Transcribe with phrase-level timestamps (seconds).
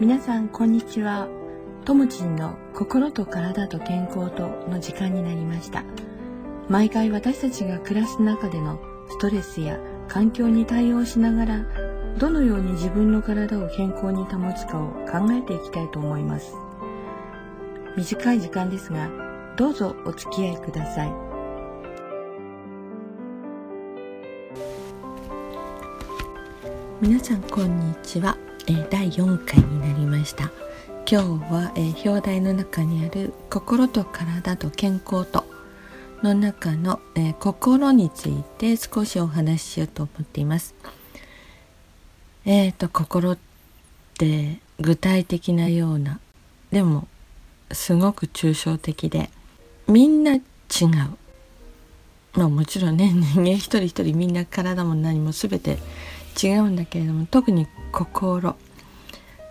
[0.00, 1.28] 皆さんこんにちは。
[1.84, 5.84] ともちんの心と体と健康との時間になりました。
[6.70, 8.80] 毎回私たちが暮らす中での
[9.10, 9.78] ストレスや
[10.08, 11.66] 環境に対応しながら
[12.18, 16.54] どのように自分の体を健康に保つかを考えていきたいと思います。
[17.98, 19.10] 短い時間ですが
[19.58, 21.12] どうぞお付き合いください。
[27.02, 28.38] 皆さんこんにちは。
[28.68, 30.50] え第4回になりました。
[31.10, 35.44] 今日は、え表題の中にある「心と体と健康と」
[36.22, 40.74] の中の、え心について少しお話ししようと思っています。
[42.44, 43.38] えっ、ー、と心っ
[44.18, 46.20] て具体的なような
[46.70, 47.08] でも
[47.72, 49.30] すごく抽象的で
[49.88, 50.40] みんな違う。
[52.34, 55.78] まあもちろんね人間一人一人みんな体も何も全て
[56.40, 58.56] 違うんだけれども特に心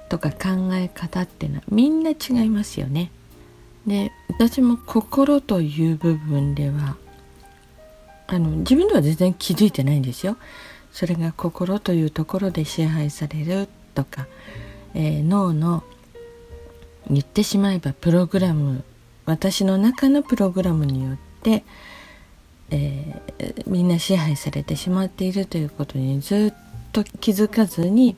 [0.09, 3.11] とか考え方っていうのはみんな違いますよね。
[3.87, 6.97] で私も心という部分では
[8.27, 10.37] あの自分では全然気づいてないんですよ。
[10.91, 14.27] それが心というところで支配されるとか、
[14.93, 15.83] えー、脳の
[17.09, 18.83] 言ってしまえばプログラム
[19.25, 21.63] 私の中のプログラムによって、
[22.71, 28.15] えー、みんな支配されてしまっているということにずっと気づかずに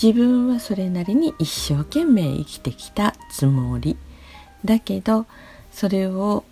[0.00, 3.96] 自分はそれなりに一生懸命生きてきたつもり。
[4.64, 5.26] だけど
[5.72, 6.44] それを、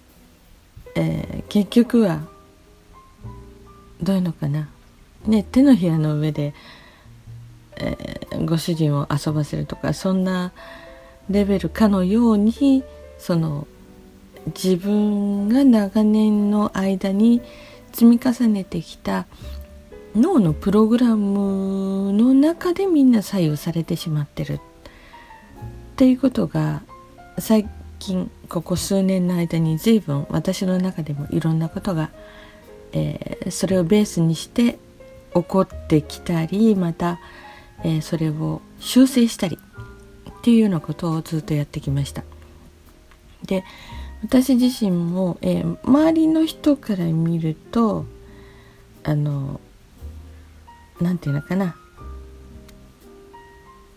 [0.95, 2.27] えー、結局は
[4.03, 4.69] どういうのかな、
[5.27, 6.55] ね、手のひらの上で、
[7.77, 10.53] えー、ご主人を遊ばせるとかそんな
[11.29, 12.85] レベルかのように
[13.19, 13.67] その
[14.47, 17.43] 自分が長年の間に
[17.93, 19.27] 積み重ねてきた
[20.19, 24.61] 脳のプログラムの中でみんな左右されてしまってるっ
[25.97, 26.83] ていうことが
[27.39, 27.69] 最
[27.99, 32.11] 近ここ数年の間に随分私の中でもいろんなことが、
[32.93, 34.79] えー、それをベースにして
[35.35, 37.21] 起こってきたりまた、
[37.85, 39.59] えー、それを修正したり
[40.31, 42.25] っていうようなことをずっとやってきました。
[43.45, 43.65] で
[44.23, 48.05] 私自身も、えー、周りの人から見ると
[49.05, 49.61] あの
[51.01, 51.77] 何て言うのかな。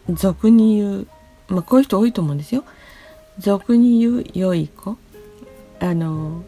[0.10, 1.08] 俗に言う、
[1.48, 2.64] まあ、こういう人多いと思うんですよ。
[3.40, 4.98] 俗に言う良い子。
[5.80, 6.44] あの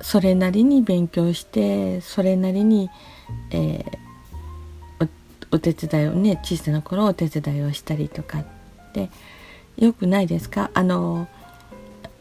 [0.00, 2.90] それなりに勉強してそれなりに、
[3.50, 5.08] えー、
[5.50, 8.44] おお手伝いをね小さな頃お手伝いをしたりとかっ
[8.92, 9.10] て
[9.78, 10.70] よくないですか？
[10.74, 11.28] あの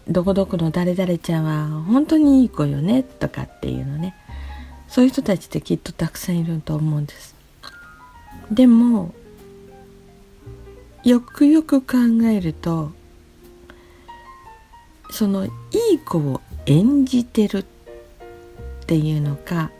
[0.07, 4.15] どこどこの誰々ちゃんは本当にいい子よねとかっていうのね。
[4.91, 7.33] そういう人たちってきっとたくさんいると思うんです
[8.51, 9.13] でも
[11.05, 12.91] よくよく考えると
[15.09, 15.49] そのい
[15.93, 17.65] い子を演じてるっ
[18.85, 19.71] ていうのか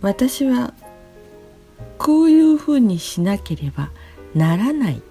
[0.00, 0.72] 私は
[1.98, 3.90] こういうふうにしなければ
[4.32, 5.02] ならない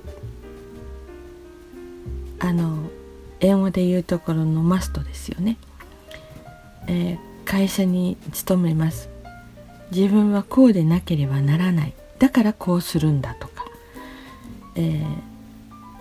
[2.40, 2.90] あの
[3.42, 5.58] 英語で言うところのマストですよね。
[6.88, 9.10] えー会社に勤めます。
[9.92, 11.94] 自分はこうでなければならない。
[12.18, 13.66] だからこうするんだとか、
[14.76, 15.04] え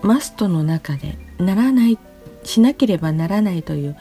[0.01, 1.99] ー、マストの中でならない
[2.43, 3.95] しなければならないという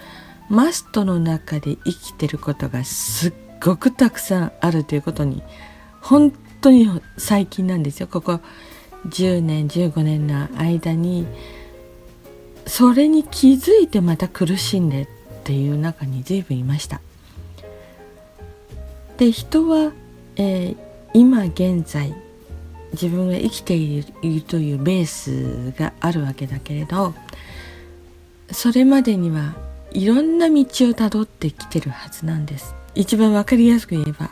[0.49, 3.33] マストの中で生きてることがすっ
[3.63, 5.43] ごくたくさんあるということに
[6.01, 6.33] 本
[6.63, 6.89] 当に
[7.19, 8.07] 最近なんですよ。
[8.07, 8.41] ここ
[9.09, 11.27] 10年15年の間に
[12.67, 15.09] それに気づいてまた苦しんでっ
[15.45, 17.03] ていう中に随分いました。
[19.23, 19.93] で人は、
[20.35, 20.77] えー、
[21.15, 22.13] 今現在
[22.91, 27.15] 自分が生きているというベースがあるわけだけれど
[28.51, 29.55] それまでには
[29.93, 32.75] いろんな道をたどってきてるはずなんです。
[32.97, 34.31] 一番わかりやすく言えば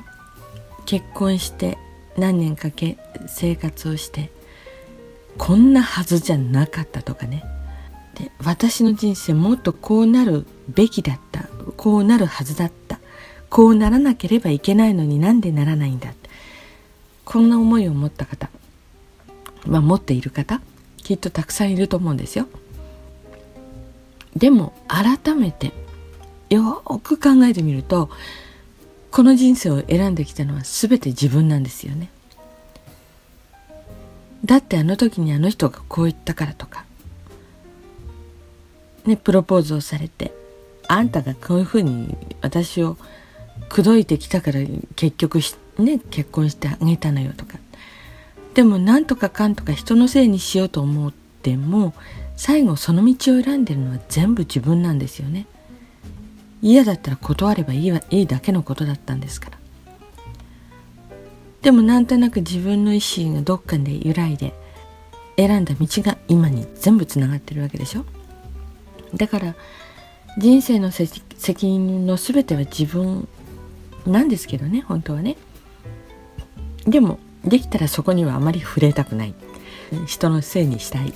[0.87, 1.79] 結婚して
[2.19, 2.99] 何年かけ
[3.29, 4.33] 生活をして
[5.39, 7.45] こんなはずじゃなかったとかね。
[8.17, 11.45] で私の人生もっとこうなるべきだった
[11.77, 12.80] こうなるはずだった。
[13.51, 16.13] こうならなければいけないのになんでならないんだ。
[17.31, 18.51] こんな思いを持った方
[19.65, 20.61] まあ持っている方
[20.97, 22.49] きっとたくさんいると思うんですよ。
[24.35, 25.73] でも改めて
[26.49, 28.11] よく考えてみると
[29.13, 32.11] この人生を選んできたのは全て自分なんですよね。
[34.45, 36.85] だってあの時にあの人がこう言ったからとか
[39.07, 40.33] ねプロポーズをされて
[40.89, 42.97] あんたがこういうふうに私を
[43.69, 44.61] 口説いてきたから
[44.97, 45.41] 結局
[45.79, 47.59] ね結婚してあげたのよとか。
[48.55, 51.95] でも何とかかんとか人のせいにしようと思っても
[52.37, 55.47] 最後その道を選んでるのは全部自分なんですよね。
[56.63, 59.59] 嫌だったら断ればいいわいいだけのことだったんですから。
[61.63, 64.55] でもなんとなく自分の意思がどっかで揺らいで
[65.37, 68.05] 選んだ道が今に全部つながってるわけでしょ。
[69.15, 69.55] だから
[70.39, 73.29] 人生の責任の全ては自分
[74.07, 75.37] なんですけどね本当はね。
[76.87, 79.35] でもできたらそこにはあまり触れたくない。
[80.07, 81.13] 人のせいにしたい、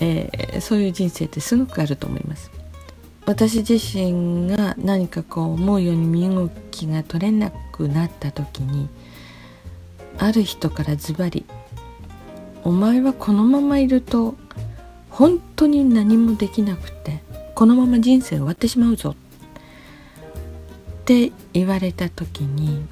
[0.00, 2.50] えー、そういう人生ってすごくあると思います。
[3.26, 8.88] 私自身が何かこう思うように身動きが取れなくなった時に
[10.18, 11.46] ある人からズバリ
[12.64, 14.34] 「お前はこのままいると
[15.08, 17.22] 本当に何もできなくて
[17.54, 19.14] このまま人生終わってしまうぞ」
[21.04, 22.86] って言われた時に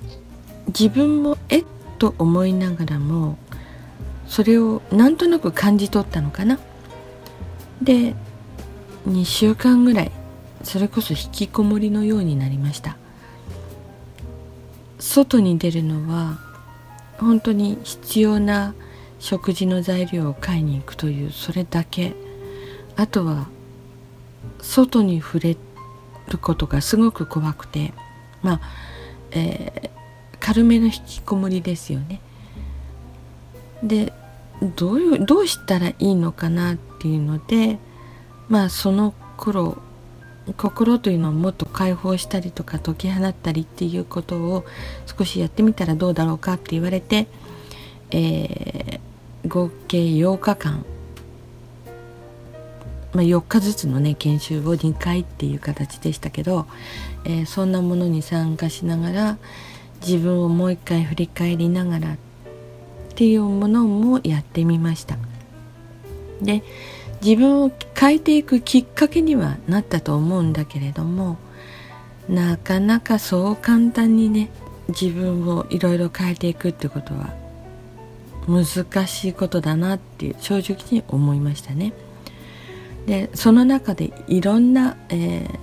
[0.66, 1.64] 自分もえっ
[1.98, 3.38] と思いながらも
[4.26, 6.58] それをなんとなく感じ取ったのかな。
[7.80, 8.14] で
[9.08, 10.12] 2週間ぐらい
[10.62, 12.96] それこそ引きこもりのようになりました
[15.00, 16.38] 外に出るのは
[17.18, 18.74] 本当に必要な
[19.18, 22.14] 食事の材料を買いに行くというそれだけ
[22.94, 23.48] あとは
[24.60, 25.56] 外に触れ
[26.32, 27.92] ることがすごく怖くて
[28.42, 28.60] まあ、
[29.30, 32.20] えー、軽めの引きこもりですよね。
[33.82, 34.12] で
[34.76, 37.78] どういうどうしたらいいのかなっていうので
[38.48, 39.78] まあその頃
[40.56, 44.64] 心というのをもっと解放したりとか解き放ったりっていうことを
[45.06, 47.28] 少しやってみたらどうだろうかって言われて、
[48.10, 50.84] えー、合計8日間、
[53.12, 56.66] まあ、4日ずつのね研修を2回っていう形でしたけど、
[57.24, 59.38] えー、そんなものに参加しながら
[60.00, 62.16] 自分をもう一回振り返りながらっ
[63.14, 65.16] ていうものもやってみました。
[66.40, 66.62] で
[67.22, 71.38] 自分を変えていくきっかけにはなったと思うんだけれども
[72.28, 74.50] なかなかそう簡単にね
[74.88, 77.32] 自分をいろいろ変えていくってことは
[78.48, 81.92] 難しいことだなっていう正直に思いましたね。
[83.06, 85.58] でその中でいろんな、えー、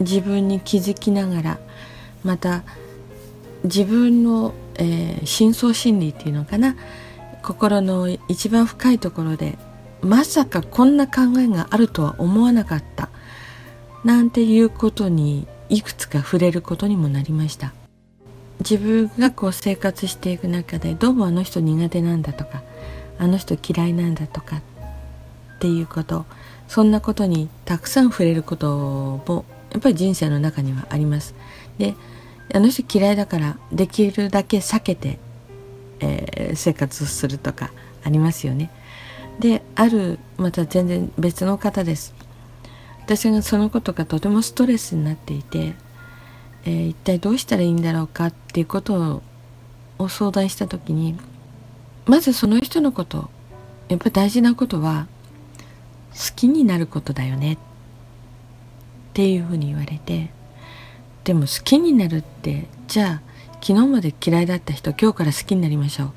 [0.00, 1.58] 自分に気づきながら
[2.24, 2.62] また
[3.64, 6.76] 自分の、えー、深層心理っていうのかな
[7.42, 9.58] 心の一番深いところで
[10.00, 13.08] まさかこんな考えがあるとは思わなかった
[14.04, 17.74] なんていうことにいくつか触れることにもなりました。
[18.60, 22.62] 自分がこう生活していく中でどうもあの人苦手なんだとか
[23.18, 24.60] あの人嫌いなんだとかっ
[25.58, 26.24] っていうこと。
[26.68, 31.34] そんなことにたくさん触れることもやっぱり人生の中にはあります。
[31.78, 31.94] で
[32.54, 35.18] あの人嫌いだからできるだけ避けて、
[36.00, 37.70] えー、生活するとか
[38.04, 38.70] ありますよね。
[39.40, 42.14] であるまた全然別の方です。
[43.00, 45.74] 私がそのことがとてもストレスになっていて、
[46.64, 49.22] えー、一体どうしたらいいんだろうかっていうこと
[49.98, 51.18] を相談した時に
[52.04, 53.30] まずその人のこと
[53.88, 55.06] やっぱ大事なことは
[56.18, 57.54] 好きになることだよね。
[57.54, 57.56] っ
[59.14, 60.30] ていうふうに言われて
[61.24, 63.28] でも好きになるってじゃあ
[63.60, 66.12] 昨日まで嫌いだった人今日から好きになりましょう。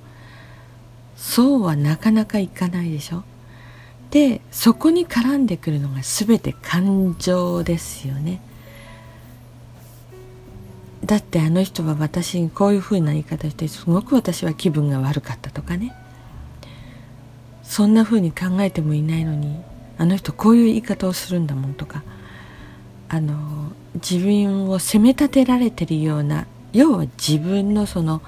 [1.18, 3.24] そうはなかなかいかないでしょ。
[4.10, 8.42] でそこに絡んでくるのが全て感情ですよね。
[11.06, 15.96] だってあの人は私にこういうふうな言い方してすごく私は気分が悪かったとかね。
[17.64, 19.62] そんなふうに考えてもいないのに
[20.02, 22.02] あの人こういう言い方をするんだもんとか
[23.08, 28.24] あの自分を責め立てられてるような要は自分のその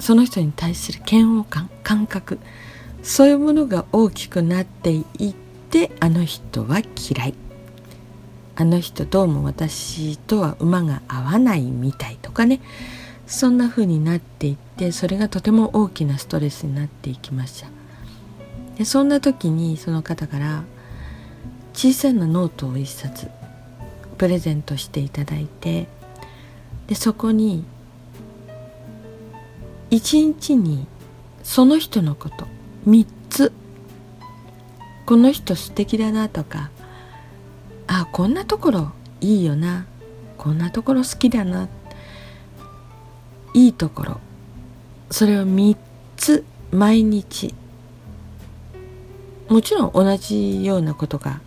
[0.00, 2.40] その人に対する嫌悪感感覚
[3.04, 5.34] そういうものが大きくなっていっ
[5.70, 7.34] てあの人は嫌い。
[8.56, 12.60] あの人どうも私とは馬が合わないみたいとかね。
[13.28, 17.83] そんな風になっていってそれがとても大きなストレスになっていきました。
[18.76, 20.64] でそんな時にその方から
[21.72, 23.28] 小さなノートを一冊
[24.18, 25.88] プレゼントしていただいて
[26.86, 27.64] でそこに
[29.90, 30.86] 一日に
[31.42, 32.46] その人のこと
[32.86, 33.52] 3つ
[35.06, 36.70] この人素敵だなとか
[37.86, 39.86] あこんなところいいよな
[40.38, 41.68] こんなところ好きだな
[43.52, 44.20] いいところ
[45.10, 45.76] それを3
[46.16, 47.54] つ毎日
[49.48, 51.40] もちろん同じようなことが、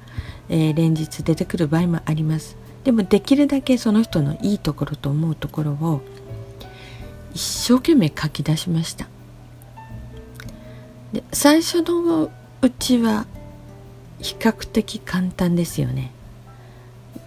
[0.50, 2.58] えー、連日出てくる場合もあります。
[2.84, 6.02] でもできるだけその人のいいところと思うところを
[7.34, 9.08] 一生懸命書き出しました。
[11.12, 13.26] で最初のうちは
[14.20, 16.12] 比較的簡単ですよね。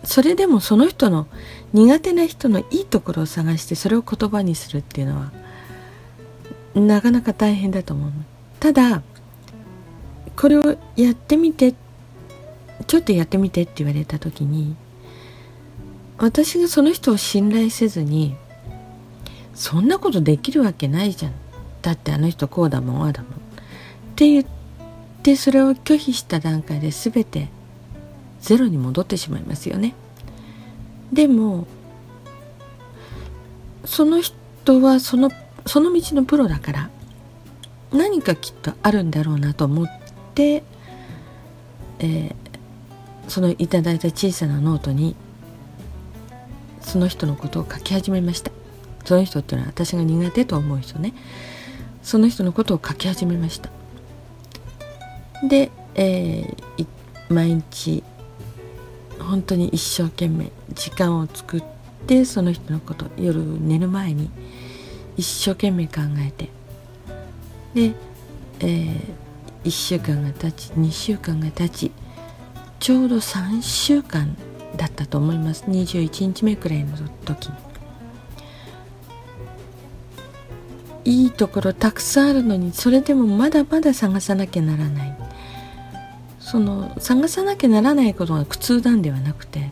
[0.05, 1.27] それでもその人の
[1.73, 5.31] 苦手な人のいいところを探してそれを言葉にするっていうのは
[6.75, 8.11] なかなか大変だと思う。
[8.61, 9.03] ただ
[10.41, 11.75] これをやってみて
[12.87, 14.75] ちょっとやってみてって言われた時に
[16.17, 18.37] 私がその人を信頼せずに
[19.53, 21.33] そんなことできるわけないじゃん。
[21.83, 23.33] だってあの人こうだもんああだもん。
[23.33, 23.37] っ
[24.17, 24.47] て言っ
[25.23, 27.51] てそれを拒否した段階で全て
[28.41, 29.95] ゼロに戻ってしまいますよね。
[31.13, 31.67] でも
[33.85, 35.31] その人はその
[35.67, 36.91] その道のプロだから
[37.93, 40.00] 何かきっとあるんだろうなと思っ、
[40.37, 42.35] えー、
[43.29, 45.17] そのいただいた小さなノートに
[46.81, 48.51] その人のことを書き始めました。
[49.05, 51.13] その人っていうのは私が苦手と思う人ね。
[52.03, 53.71] その人のことを書き始めました。
[55.47, 56.87] で、えー、
[57.29, 58.03] 毎日
[59.19, 61.63] 本当に一生懸命時間を作っ
[62.07, 64.31] てその人のこと夜寝る前に
[65.17, 66.49] 一生懸命考えて
[67.75, 67.95] で、
[68.61, 69.01] えー、
[69.65, 71.93] 1週間が経ち2週間が経ち
[72.79, 74.37] ちょうど3週間
[74.77, 75.65] だったと思います。
[75.69, 77.51] 21日目くらいの時
[81.05, 85.21] いいところたくさんあるのにそれでもまだまだ探さなきゃならない。
[86.51, 89.71] その探さなきゃならないことが苦痛なんではなくて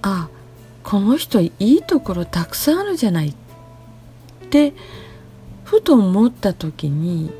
[0.00, 0.28] あ
[0.84, 3.34] この人いいところたくさんあるじゃないっ
[4.48, 4.72] て
[5.64, 7.32] ふと思った時に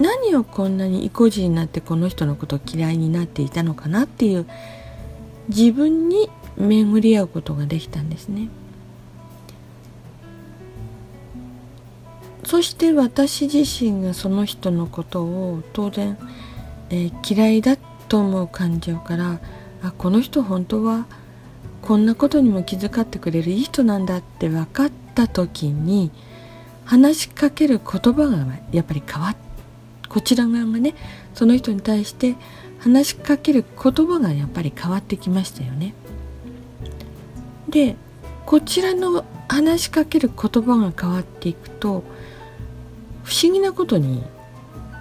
[0.00, 4.46] 何をこんなに意固地になってこの人のことを嫌いになっていたのかなっていう
[5.48, 8.48] 自分に巡り合うことができたんですね。
[12.44, 16.16] そして私自身がその人のことを当然、
[16.88, 19.38] えー、嫌いだと思う感情から
[19.82, 21.06] あこの人本当は
[21.82, 26.10] こんなことにも気遣ってくれるいい人なんだって分かった時に
[26.86, 29.36] 話しかける言葉がやっぱり変わっ
[30.08, 30.94] こちら側がね
[31.34, 32.36] その人に対して
[32.78, 35.94] 話しかける言葉がやっぱり変わってきましたよね。
[37.68, 37.96] で
[38.46, 42.02] こちらの話しかける言葉が変わっていくと
[43.24, 44.22] 不思議なことに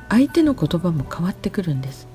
[0.09, 2.07] 相手の言葉も変わってくるんです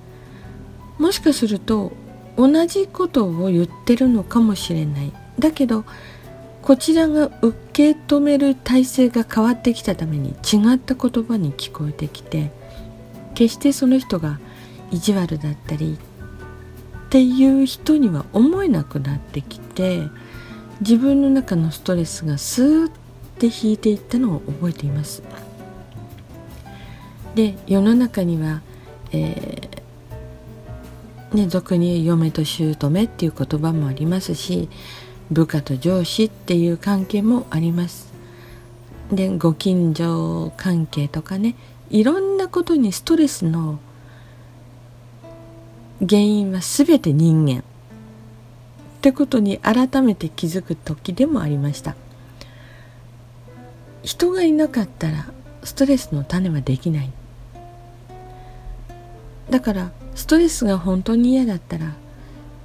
[0.99, 1.93] もしかすると
[2.37, 5.85] 同じことを言ってるのかもしれないだけど
[6.63, 12.51] こちらが受け止める体制が変わってきたために違った言葉に聞こえてきて
[13.35, 14.39] 決してその人が
[14.91, 15.99] 意地悪だったり
[17.07, 20.09] っていう人には思えなくなってきて
[20.81, 22.91] 自分の中のストレスがスーッ
[23.39, 25.23] て引いていったのを覚えています。
[27.35, 28.61] で世の中には、
[29.13, 34.69] えー、ね、俗に嫁と姑っていう言葉もありますし
[35.31, 38.13] 部下と上司っていう関係もあります。
[39.11, 41.55] でご近所関係とかね
[41.93, 43.79] いろんなことにストレスの
[46.01, 47.61] 原因は全て人間。
[47.61, 47.63] っ
[49.03, 51.95] てことに改めて気づく時でもありました。
[54.03, 55.27] 人がいなかったら
[55.65, 57.13] ストレスの種はできない。
[59.51, 61.93] だからストレスが本当に嫌だったら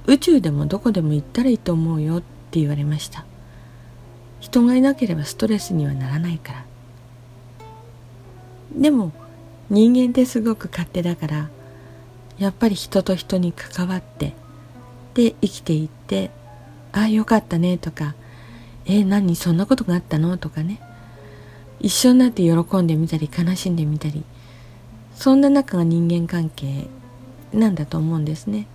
[0.06, 3.26] 宇宙でもどこでも行ったらいいと思うよって言われました。
[4.40, 6.67] 人がいなければストレスにはならないから。
[8.78, 9.12] でも
[9.70, 11.50] 人間ってすごく勝手だから
[12.38, 14.34] やっぱり人と人に関わって
[15.14, 16.30] で生きていって
[16.92, 18.14] 「ああよかったね」とか
[18.86, 20.80] 「えー、何そんなことがあったの?」とかね
[21.80, 24.24] 一緒になって喜んでみたり悲しんでみたり
[25.14, 26.86] そんな中が人間関係
[27.52, 28.66] なんだと思うんですね。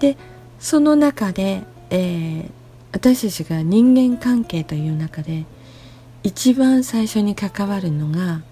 [0.00, 0.16] で
[0.58, 2.50] その中で、えー、
[2.92, 5.44] 私たちが人間関係という中で
[6.22, 8.42] 一番最初に関わるのが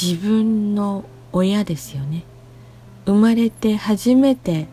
[0.00, 2.24] 自分の親ですよね。
[3.06, 4.66] 生まれて初めて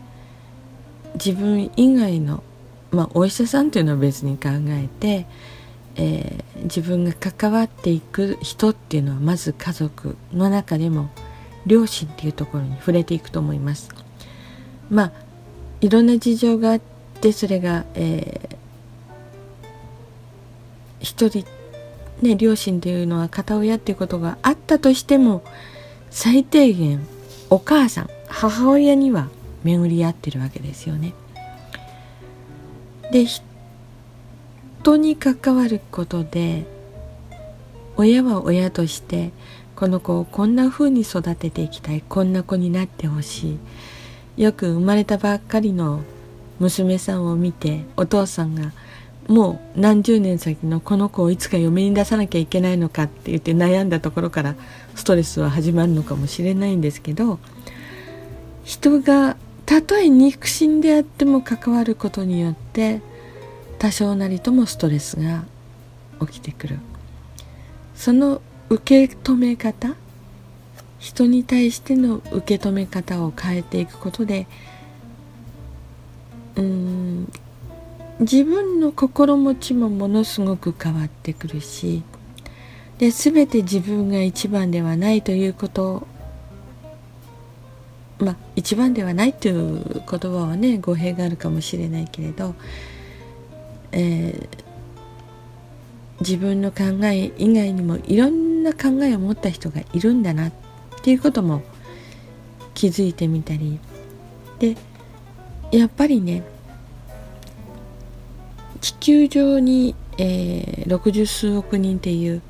[1.14, 2.42] 自分以外の
[2.90, 5.26] まあお医者さんというのは別に考えて
[5.96, 11.10] えー、自分が関わっていく人っていうのはまず家族の中でも
[11.66, 13.90] 両親っていうところに触れていくと思います。
[14.90, 15.12] まあ
[15.80, 16.80] いろんな事情があっ
[17.20, 19.64] てそれが、えー、
[21.00, 21.44] 一人
[22.20, 25.42] ね両親というのは片親っていうことがあったとしても
[26.10, 27.06] 最低限
[27.50, 29.28] お母さん母親には
[29.64, 31.14] 巡り合ってるわけですよね。
[33.12, 36.64] で人に関わることで
[37.96, 39.30] 親は親として
[39.76, 43.58] この子をこんな風に育てていきたいこんな子になってほし
[44.38, 46.02] いよく生まれたばっかりの
[46.58, 48.72] 娘さんを見てお父さんが
[49.28, 54.54] もう何十年先のこの子をいつか嫁に出さなきゃいけないのかって言って悩んだところから
[54.94, 57.38] ストレスは始まるのかもしれないんですけど
[58.64, 63.00] 人がたとえ肉親であっても関わることによって
[63.78, 65.44] 多少なりともストレスが
[66.20, 66.78] 起きてくる。
[67.94, 69.94] その受け止め方
[70.98, 74.46] 人に対しての受け止め方を変えていくことで
[76.56, 77.32] うん
[78.22, 82.02] 自分の心持ちもものすごく変わってくるし
[82.98, 86.06] で全て自分が一番ではないということ
[88.18, 92.54] まあ一番ではないという言葉はね語弊があるかもしれないけれど、
[93.90, 94.48] えー、
[96.20, 100.52] 自分の考え以外にもいろんな考えを持った人がいるんだなっ
[101.02, 101.62] ていうことも
[102.74, 103.80] 気づいてみたり。
[104.60, 104.76] で
[105.72, 106.44] やっぱりね
[108.82, 112.42] 地球上に、えー、60数億人っていう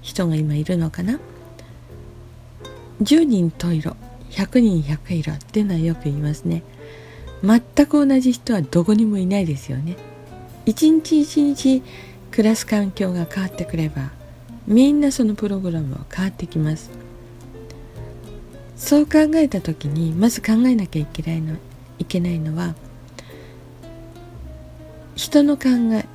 [0.00, 1.20] 人が今いるのかな
[3.02, 3.96] ？10人十色
[4.30, 6.62] 100人100色っていうのはよく言いますね。
[7.44, 9.96] 全く同じ人はどこにもいないですよね。
[10.64, 11.82] 一日一日
[12.30, 14.10] 暮らす環境が変わってくれば
[14.66, 16.90] みんなそのプログラムは変わってきます。
[18.76, 21.56] そう考えた時にまず考えなきゃいけないの
[21.98, 22.74] いけないのは
[25.20, 26.06] 人の考え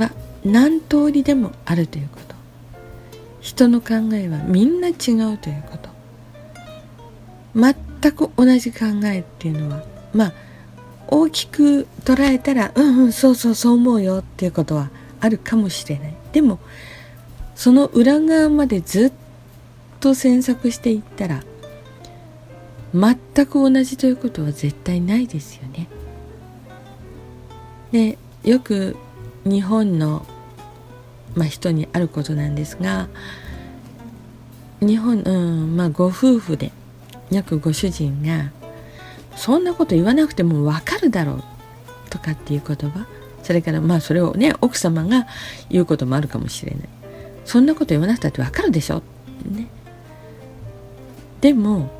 [0.00, 0.10] は
[0.42, 2.34] 何通りでもあるということ。
[3.42, 5.90] 人の考えはみんな違うということ。
[7.54, 7.74] 全
[8.12, 10.32] く同じ考えっていうのはまあ
[11.08, 14.88] 大きく捉えたらうんうんそうそうそう思うよっていうことは
[15.20, 16.14] あるかもしれない。
[16.32, 16.60] でも
[17.54, 19.12] その裏側までずっ
[20.00, 21.42] と詮索していったら
[22.94, 25.86] 全く同じということは絶対ないですよね。
[27.94, 28.96] でよく
[29.44, 30.26] 日本の、
[31.36, 33.06] まあ、人にあることなんですが
[34.80, 36.72] 日本、うんまあ、ご夫婦で
[37.30, 38.50] よくご主人が
[39.36, 41.44] 「そんなこと言わなくても分かるだろう」
[42.10, 43.06] とかっていう言葉
[43.44, 45.28] それからまあそれをね奥様が
[45.70, 46.88] 言うこともあるかもしれない。
[47.44, 49.02] そんなこと言わなくたって分かるでしょ？
[49.48, 49.68] ね。
[51.40, 51.90] でも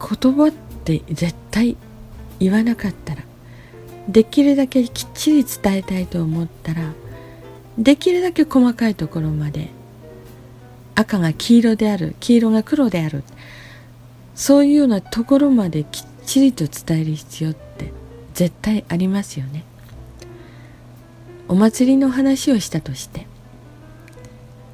[0.00, 1.76] 言葉って絶対
[2.40, 3.22] 言わなかったら
[4.10, 6.92] できるだけきっちり伝えたいと思ったら
[7.78, 9.68] できるだけ細かいところまで
[10.96, 13.22] 赤が黄色である黄色が黒である
[14.34, 17.92] そういうようなところまできっちりと伝える必要って
[18.34, 19.64] 絶対ありますよね。
[21.46, 23.26] お祭りの話をしたとして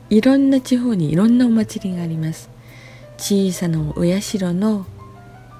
[0.09, 2.49] いろんな地方にいろんなお祭りがあります。
[3.18, 4.87] 小さなお社の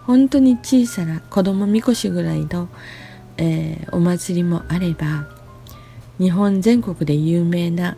[0.05, 2.69] 本当に小さな子供みこしぐらいの
[3.39, 5.29] えー、お祭りもあれば
[6.19, 7.97] 日本全国で有名な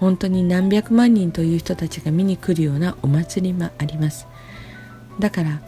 [0.00, 4.26] 本当に何百万人という人たちが見に来るようなお祭りもあります。
[5.20, 5.62] だから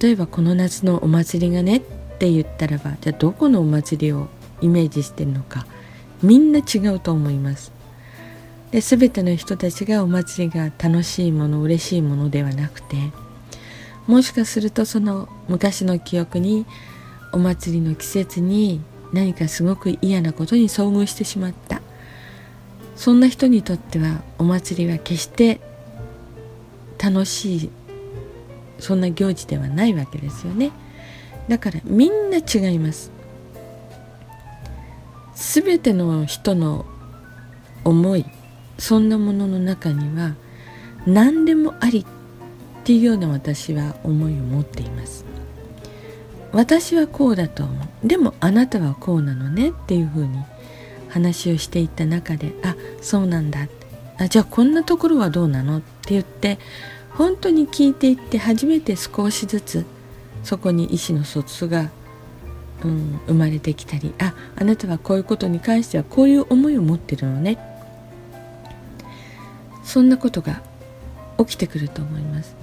[0.00, 1.80] 例えばこの夏のお祭りがねっ
[2.18, 4.28] て言ったらばじゃあどこのお祭りを
[4.60, 5.66] イメージしてるのか
[6.22, 7.72] みんな違うと思います。
[8.72, 12.96] で全ての人たちがお祭りが楽しいもの嬉しいものではなくて
[14.06, 16.66] もしかするとその昔の記憶に
[17.36, 18.80] お祭りの季節に
[19.12, 21.82] 何かすごく嫌なことに遭遇してしまった。
[22.96, 25.60] そんな人にとってはお祭りは決して
[26.98, 27.70] 楽しい
[28.78, 30.70] そんな行事ではないわけですよね。
[31.46, 33.10] だからみんな違います。
[35.34, 36.86] 全ての人の
[37.84, 38.24] 思い
[38.78, 40.34] そんなものの中には
[41.06, 45.35] 何でもありっていうような私は思いを持っています。
[46.52, 48.06] 私はこうだと思う。
[48.06, 50.38] でもあなたはこうなのねっていうふうに
[51.08, 53.68] 話をしていった中であそうなんだ。
[54.18, 55.78] あじゃあこんなところはどうなの？
[55.78, 56.58] って言って
[57.10, 59.84] 本当に聞いていって初めて少しずつ
[60.44, 61.90] そこに意思の疎通が、
[62.84, 67.58] うん、生まれてきたりああなたはこういうことに関してはこういう思いを持ってるのね
[69.84, 70.62] そんなことが
[71.38, 72.56] 起きてくると思います。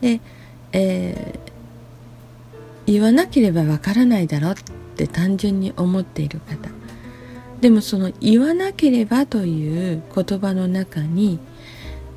[0.00, 0.20] で、
[0.72, 1.38] え
[2.92, 4.54] 言わなければわからないだろっ
[4.96, 6.70] て単純に思っている方。
[7.60, 11.38] でもその言わなければという言葉の中に、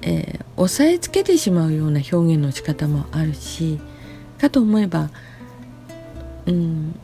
[0.01, 3.79] えー、押さえつけてしまうような表現の仕方もあるし
[4.37, 5.09] かと思えば、
[6.45, 6.95] うん、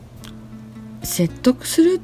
[1.02, 2.00] 説得する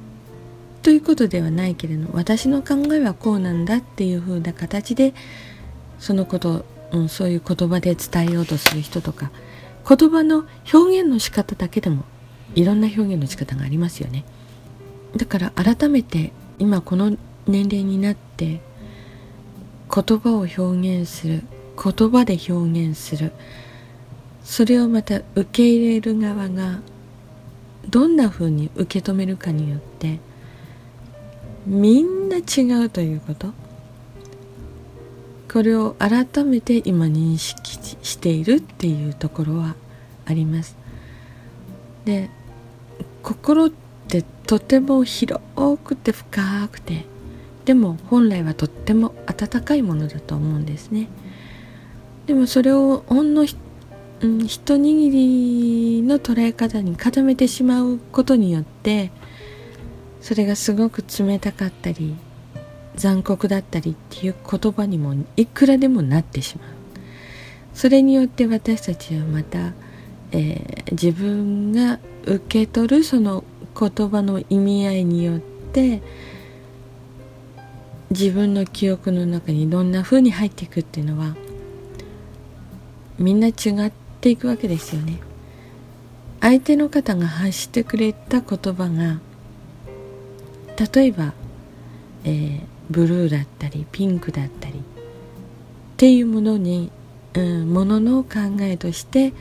[0.82, 5.14] ということではないけれど私の考えはこうなんだっていうふうな形で
[6.00, 9.32] そのことうん、そういう言葉で伝えようとする人とか
[9.86, 12.04] 言葉の表現の仕方だけでも
[12.54, 14.24] いろんな表現の仕方がありますよね。
[15.16, 17.16] だから改めて今この
[17.46, 18.60] 年齢になって
[19.94, 21.42] 言葉を表現する
[21.76, 23.32] 言葉で表現する
[24.42, 26.80] それをまた受け入れる側が
[27.88, 30.18] どんなふうに受け止めるかによって
[31.66, 33.63] みんな違うということ。
[35.50, 39.74] これを改めて今認識しているっていうところは
[40.26, 40.76] あります。
[42.04, 42.30] で
[43.22, 45.40] 心ってとても広
[45.82, 47.06] くて深くて
[47.64, 51.08] でも本来はとっても温かいものだと思うんですね。
[52.26, 53.56] でもそれをほんのひ、
[54.20, 59.10] うん、一握りの捉え方に固めてしまうことによって
[60.20, 62.16] それがすごく冷たかったり
[62.96, 66.68] 残酷だったりっていう言葉にもいくらでもなってしまう。
[67.74, 69.72] それによって私たちはまた、
[70.30, 73.44] えー、自分が受け取るその
[73.78, 76.00] 言葉の意味合いによって
[78.10, 81.34] 自分の記憶の中にどんな風に入っていくっていうのは
[83.18, 83.52] みんな違
[83.86, 85.18] っていくわけですよね。
[86.40, 89.18] 相手の方が発してくれた言葉が
[90.94, 91.32] 例えば、
[92.24, 94.74] えー、ブルーだったりピンクだったり。
[94.74, 96.90] っていうものに、
[97.34, 99.32] うん、ものの考えとして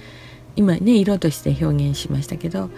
[0.56, 2.70] 今ね色として表現しましたけど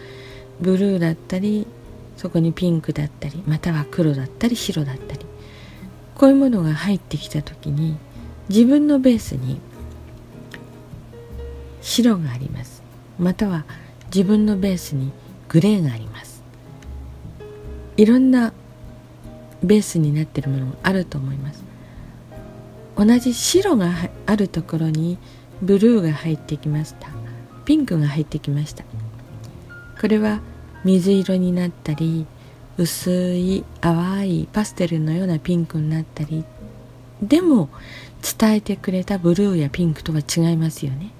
[0.61, 1.67] ブルーだったり
[2.15, 5.25] そこにピンクだったりまたは黒だったり白だったり
[6.15, 7.97] こういうものが入ってきた時に
[8.47, 9.59] 自分のベースに
[11.81, 12.81] 白があります。
[13.19, 13.65] または
[14.07, 15.11] 自分のベースに
[15.49, 16.41] グレーがあります。
[17.97, 18.53] いろんな
[19.65, 21.63] ベースになってるものがあると思います。
[22.97, 23.91] 同じ白が
[24.25, 25.17] あるところに
[25.61, 27.09] ブルーが入ってきました。
[27.65, 28.83] ピンクが入ってきました。
[29.99, 30.41] これは
[30.83, 32.27] 水色になったり
[32.77, 36.43] 薄い淡いパステルのようなピンクになったり
[37.21, 37.69] でも
[38.21, 41.11] 伝えてくれたブルーやピンクとは違いますよね。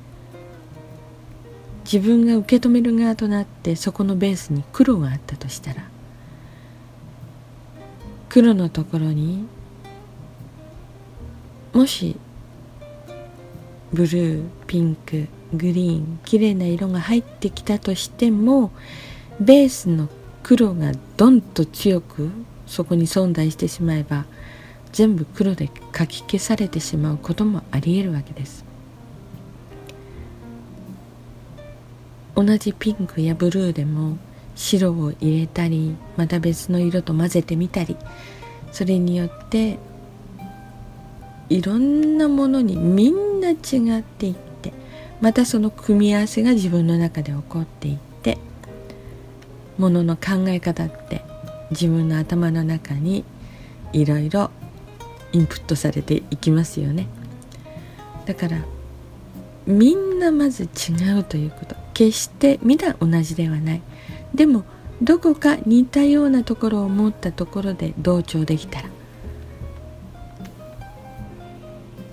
[1.86, 5.84] 自分が受け止める側となってそこのベースに黒があったとしたら
[8.36, 9.48] 黒のところに
[11.72, 12.18] もし
[13.94, 18.74] ブルーピンクグリーン綺麗な色が入ってきたとしても
[19.40, 20.10] ベースの
[20.44, 22.30] 黒がドンと強く
[22.68, 24.26] そこに存在してしまえば
[24.92, 28.66] 全部黒でかき消されてしまうこともありえるわけです。
[32.36, 34.18] 同じピンクやブルーでも
[34.56, 37.98] 白を入れたりまた別の色と混ぜてみたり
[38.72, 39.78] それによって
[41.50, 44.74] いろんなものにみんな違っていって
[45.22, 48.38] またその組み合わせが自分の中で起こっていって
[49.78, 51.22] ものの考え方って
[51.72, 53.24] 自分の頭の中に
[53.94, 54.52] いろいろ
[55.34, 57.08] インプットされていきますよね。
[58.26, 58.64] だから
[59.68, 61.76] みんなまず違うということ。
[61.94, 63.82] 決して皆同じではない。
[64.36, 64.64] でも
[65.02, 68.90] どこか似たようなところを持ったところで同調できたら。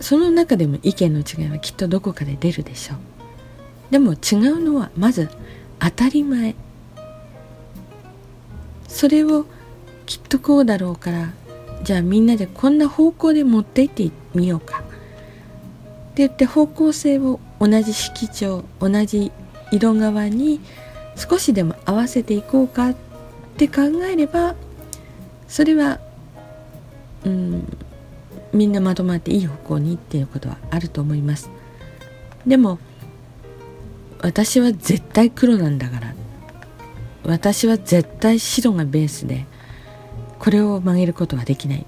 [0.01, 2.99] その中でも意見の違いはきっとどこかで出るでしょう。
[3.93, 5.29] でも違うのはまず
[5.79, 6.55] 当たり前。
[8.89, 9.47] それを
[10.05, 11.31] きっとこうだろうから
[11.85, 14.81] じゃあみんなでこんな方向で持っていってみようか。
[14.81, 19.31] って言って方向性を同じ色調同じ
[19.71, 20.61] 色側に
[21.17, 22.97] 少しでも合わせていこうかっ
[23.57, 24.55] て考えれば
[25.49, 26.01] それは
[27.25, 27.79] うん
[28.53, 31.51] みんなまとまっていい方向にっていうことはあると思います。
[32.47, 32.79] でも
[34.21, 36.15] 私は絶対黒なんだから。
[37.25, 39.47] 私は絶対白がベースで
[40.39, 41.87] これを曲げることはできない。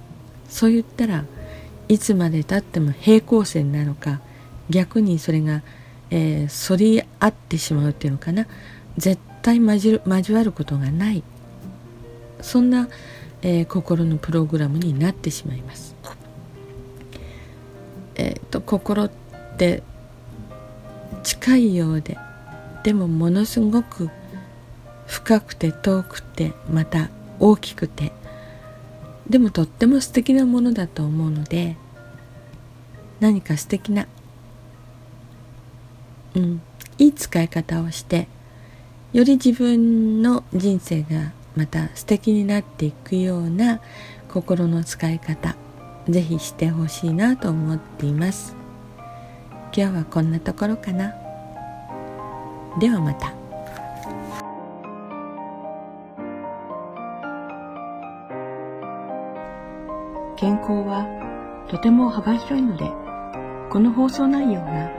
[0.49, 1.25] そう言ったら
[1.89, 4.21] いつまでたっても平行線なのか
[4.71, 5.63] 逆にそれが、
[6.11, 8.47] えー、反り合ってしまうっていうのかな。
[8.97, 10.01] 絶対交
[10.37, 11.23] わることがない
[12.41, 12.89] そんな、
[13.43, 15.95] えー、心のプログラムになってしまいます。
[18.17, 19.11] えーと、心っ
[19.57, 19.83] て
[21.25, 22.17] 近いようで
[22.85, 24.11] でもものすごく
[25.07, 28.13] 深くて遠くてまた大きくて
[29.29, 31.77] でもとっても素敵なものだと思うので
[33.21, 34.07] 何か素敵な
[36.35, 36.63] うん
[36.99, 38.29] いい使い方をして
[39.15, 43.81] より自分の人生がまた素敵になっていくような
[44.29, 45.55] 心の使い方
[46.09, 48.57] ぜひしてほしいなと思っています。
[49.73, 51.15] 今日はこんなところかな。
[52.81, 53.33] ではまた。
[60.37, 61.07] 健康は
[61.71, 62.91] とても幅広いので
[63.71, 64.91] この放送内容が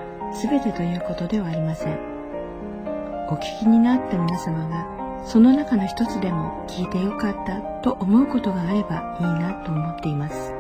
[0.42, 2.15] 全てということではありません。
[3.30, 10.54] お聞きになった皆様がその中の一つでも聞いてよかったと思うことがあればいいなと思っています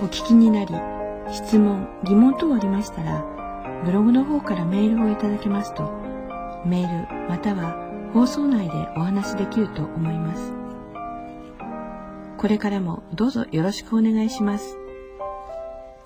[0.00, 0.74] お聞きになり
[1.32, 3.24] 質問疑問等ありましたら
[3.84, 5.84] ブログの方からメールをいただけますと
[6.64, 10.66] メールまたは放送内でお話しできると思います
[12.38, 14.76] これからもどうぞよろしくお願いします。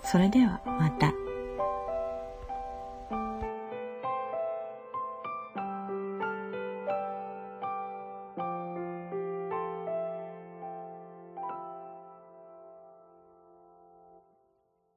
[0.05, 1.30] それではまた。